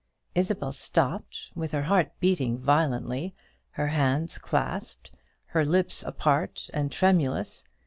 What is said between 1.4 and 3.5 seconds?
with her heart beating violently,